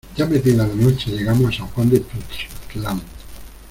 ya 0.17 0.25
metida 0.25 0.65
la 0.65 0.73
noche 0.73 1.11
llegamos 1.11 1.45
a 1.53 1.57
San 1.59 1.67
Juan 1.67 1.91
de 1.91 1.99
Tuxtlan. 1.99 2.99